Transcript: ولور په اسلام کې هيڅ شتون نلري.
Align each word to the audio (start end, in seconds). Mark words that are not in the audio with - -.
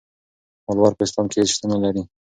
ولور 0.67 0.91
په 0.97 1.03
اسلام 1.05 1.25
کې 1.31 1.37
هيڅ 1.39 1.49
شتون 1.55 1.69
نلري. 1.73 2.03